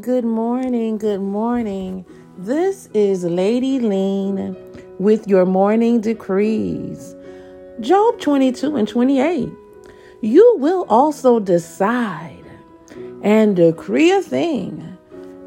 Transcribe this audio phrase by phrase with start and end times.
[0.00, 2.04] Good morning, good morning.
[2.36, 4.56] This is Lady Lean
[4.98, 7.14] with your morning decrees.
[7.78, 9.48] Job 22 and 28.
[10.20, 12.44] You will also decide
[13.22, 14.98] and decree a thing,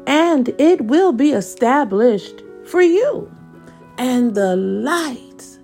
[0.06, 3.30] and it will be established for you.
[3.98, 5.58] And the light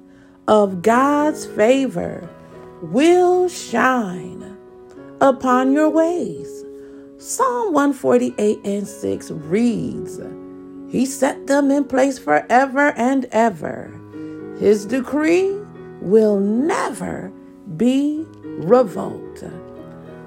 [0.46, 2.28] of God's favor
[2.82, 4.58] will shine
[5.22, 6.63] upon your ways.
[7.26, 10.20] Psalm 148 and 6 reads,
[10.92, 13.90] He set them in place forever and ever.
[14.58, 15.58] His decree
[16.02, 17.32] will never
[17.78, 19.42] be revoked.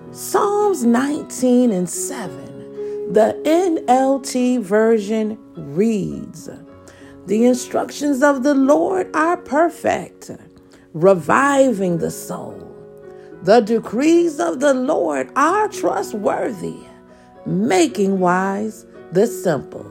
[0.10, 6.50] Psalms 19 and 7, the NLT version reads,
[7.28, 10.32] The instructions of the Lord are perfect,
[10.94, 12.68] reviving the soul.
[13.44, 16.87] The decrees of the Lord are trustworthy,
[17.48, 19.84] making wise the simple.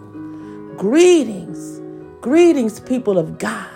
[0.76, 1.80] Greetings,
[2.20, 3.70] greetings, people of God,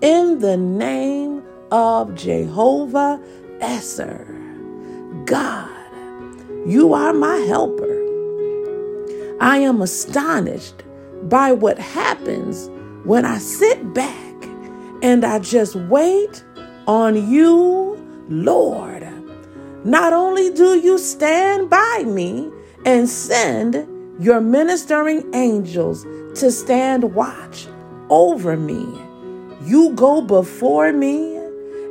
[0.00, 3.20] in the name of Jehovah
[3.60, 4.26] Ezer.
[5.24, 5.70] God,
[6.66, 8.00] you are my helper.
[9.40, 10.82] I am astonished
[11.22, 12.68] by what happens
[13.04, 14.44] when I sit back
[15.02, 16.44] and I just wait
[16.86, 17.94] on you
[18.28, 19.06] Lord,
[19.84, 22.50] not only do you stand by me
[22.84, 23.88] and send
[24.22, 26.04] your ministering angels
[26.38, 27.66] to stand watch
[28.10, 28.86] over me,
[29.62, 31.36] you go before me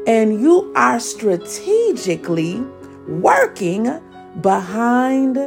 [0.06, 2.62] and you are strategically
[3.08, 4.00] working
[4.42, 5.38] behind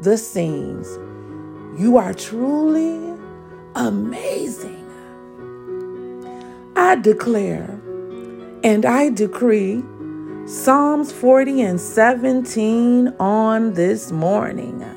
[0.00, 0.88] the scenes.
[1.78, 3.14] You are truly
[3.74, 4.82] amazing.
[6.74, 7.80] I declare
[8.64, 9.82] and I decree
[10.46, 14.95] Psalms 40 and 17 on this morning.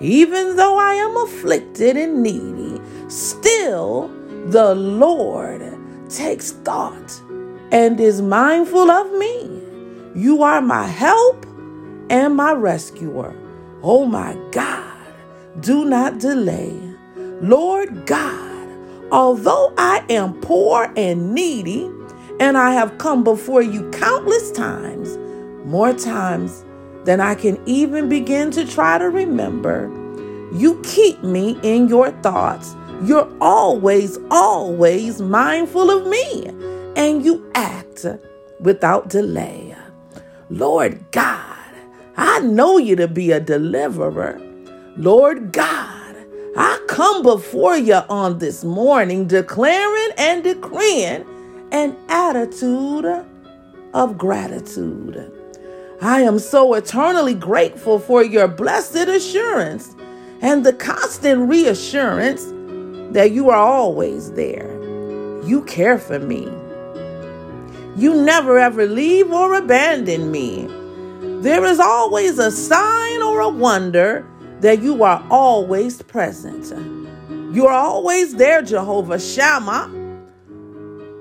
[0.00, 4.08] Even though I am afflicted and needy, still
[4.46, 5.62] the Lord
[6.10, 7.20] takes thought
[7.72, 9.62] and is mindful of me.
[10.14, 11.46] You are my help
[12.10, 13.34] and my rescuer.
[13.82, 15.14] Oh my God,
[15.60, 16.78] do not delay.
[17.40, 18.68] Lord God,
[19.10, 21.90] although I am poor and needy,
[22.38, 25.16] and I have come before you countless times,
[25.64, 26.65] more times
[27.06, 29.90] than I can even begin to try to remember.
[30.52, 32.74] You keep me in your thoughts.
[33.02, 36.46] You're always, always mindful of me,
[36.96, 38.06] and you act
[38.60, 39.74] without delay.
[40.50, 41.56] Lord God,
[42.16, 44.40] I know you to be a deliverer.
[44.96, 46.16] Lord God,
[46.56, 51.24] I come before you on this morning declaring and decreeing
[51.70, 53.26] an attitude
[53.92, 55.35] of gratitude.
[56.02, 59.96] I am so eternally grateful for your blessed assurance
[60.42, 62.44] and the constant reassurance
[63.14, 64.70] that you are always there.
[65.44, 66.44] You care for me.
[67.96, 70.66] You never ever leave or abandon me.
[71.40, 74.26] There is always a sign or a wonder
[74.60, 76.66] that you are always present.
[77.54, 79.90] You are always there, Jehovah Shammah.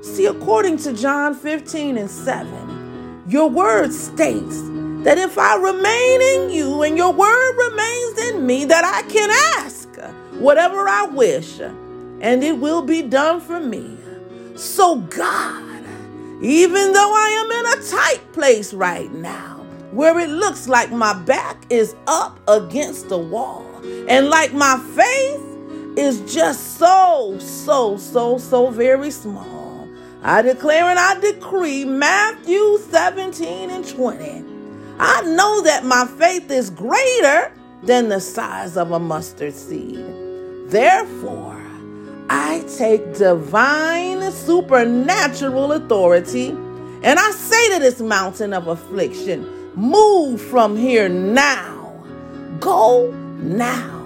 [0.01, 2.74] See, according to John 15 and 7,
[3.27, 4.61] your word states
[5.03, 9.29] that if I remain in you and your word remains in me, that I can
[9.63, 9.87] ask
[10.39, 13.97] whatever I wish and it will be done for me.
[14.55, 15.83] So, God,
[16.41, 19.55] even though I am in a tight place right now,
[19.91, 23.65] where it looks like my back is up against the wall
[24.07, 25.41] and like my faith
[25.97, 29.54] is just so, so, so, so very small.
[30.27, 34.43] I declare and I decree Matthew 17 and 20.
[34.97, 37.53] I know that my faith is greater
[37.83, 40.03] than the size of a mustard seed.
[40.69, 41.61] Therefore,
[42.27, 46.49] I take divine supernatural authority
[47.03, 52.03] and I say to this mountain of affliction, move from here now.
[52.59, 53.11] Go
[53.41, 54.01] now.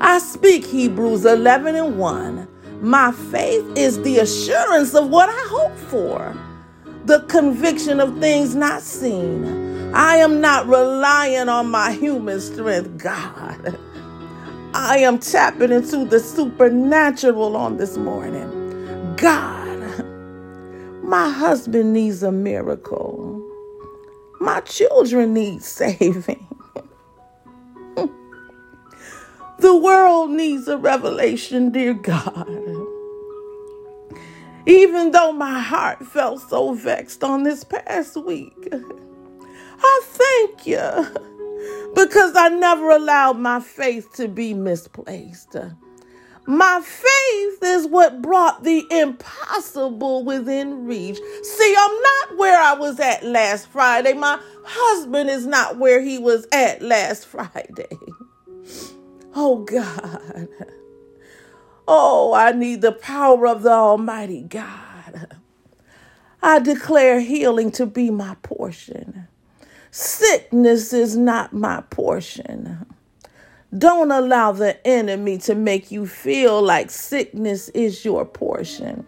[0.00, 2.48] I speak Hebrews 11 and 1.
[2.84, 6.36] My faith is the assurance of what I hope for,
[7.06, 9.94] the conviction of things not seen.
[9.94, 13.78] I am not relying on my human strength, God.
[14.74, 19.16] I am tapping into the supernatural on this morning.
[19.16, 20.04] God,
[21.02, 23.42] my husband needs a miracle.
[24.40, 26.46] My children need saving.
[29.56, 32.73] The world needs a revelation, dear God.
[34.66, 38.68] Even though my heart felt so vexed on this past week,
[39.78, 41.06] I thank you
[41.94, 45.56] because I never allowed my faith to be misplaced.
[46.46, 51.18] My faith is what brought the impossible within reach.
[51.42, 54.12] See, I'm not where I was at last Friday.
[54.12, 57.88] My husband is not where he was at last Friday.
[59.36, 60.48] Oh, God.
[61.86, 65.36] Oh, I need the power of the Almighty God.
[66.42, 69.28] I declare healing to be my portion.
[69.90, 72.86] Sickness is not my portion.
[73.76, 79.06] Don't allow the enemy to make you feel like sickness is your portion.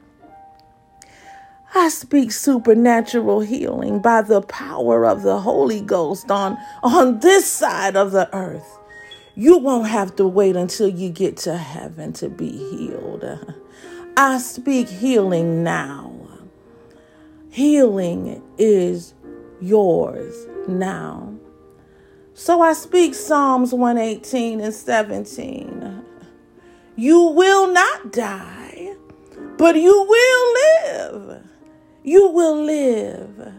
[1.74, 7.96] I speak supernatural healing by the power of the Holy Ghost on, on this side
[7.96, 8.78] of the earth.
[9.38, 13.22] You won't have to wait until you get to heaven to be healed.
[14.16, 16.10] I speak healing now.
[17.50, 19.12] Healing is
[19.60, 21.34] yours now.
[22.32, 26.02] So I speak Psalms 118 and 17.
[26.96, 28.94] You will not die,
[29.58, 31.42] but you will live.
[32.02, 33.52] You will live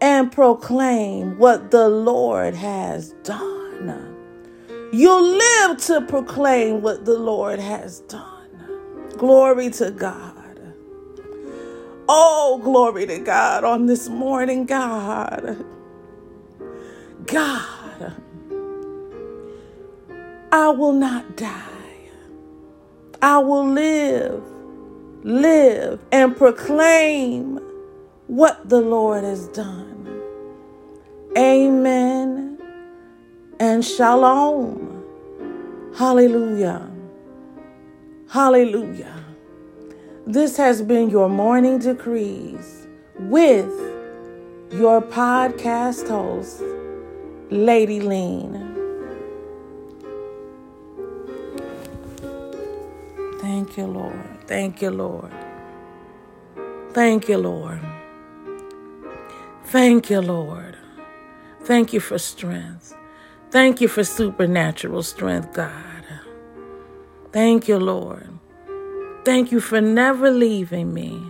[0.00, 4.17] and proclaim what the Lord has done.
[4.92, 8.50] You'll live to proclaim what the Lord has done.
[9.18, 10.34] Glory to God.
[12.08, 15.64] Oh, glory to God on this morning, God.
[17.26, 18.14] God.
[20.52, 21.64] I will not die.
[23.20, 24.42] I will live,
[25.22, 27.60] live, and proclaim
[28.28, 30.22] what the Lord has done.
[31.36, 32.07] Amen
[33.60, 35.04] and shalom.
[35.96, 36.88] Hallelujah.
[38.30, 39.24] Hallelujah.
[40.26, 42.86] This has been your morning decrees
[43.18, 43.72] with
[44.70, 46.62] your podcast host,
[47.50, 48.52] Lady Lean.
[53.40, 54.46] Thank you, Lord.
[54.46, 55.32] Thank you, Lord.
[56.92, 57.80] Thank you, Lord.
[59.64, 60.76] Thank you, Lord.
[61.64, 62.97] Thank you for strength.
[63.50, 65.72] Thank you for supernatural strength, God.
[67.32, 68.28] Thank you, Lord.
[69.24, 71.22] Thank you for never leaving me.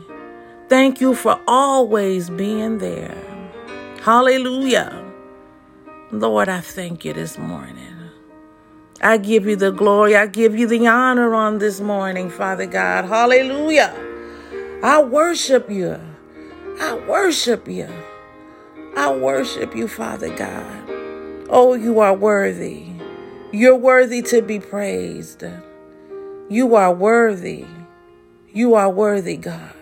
[0.69, 3.17] Thank you for always being there.
[4.03, 5.05] Hallelujah.
[6.11, 7.95] Lord, I thank you this morning.
[9.01, 10.17] I give you the glory.
[10.17, 13.05] I give you the honor on this morning, Father God.
[13.05, 13.95] Hallelujah.
[14.83, 16.01] I worship you.
[16.81, 17.89] I worship you.
[18.97, 20.88] I worship you, Father God.
[21.51, 22.85] Oh, you are worthy.
[23.53, 25.45] You're worthy to be praised.
[26.51, 27.65] You are worthy.
[28.53, 29.73] You are worthy, God.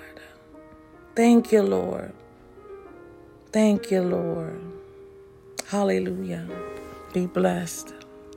[1.17, 2.13] Thank you, Lord.
[3.53, 4.61] Thank you, Lord.
[5.67, 6.47] Hallelujah.
[7.13, 7.95] Be blessed.